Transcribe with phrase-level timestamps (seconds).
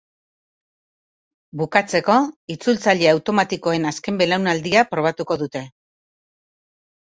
[1.61, 2.15] Bukatzeko,
[2.55, 5.67] itzultzaile automatikoen azken belaunaldia probatuko dute.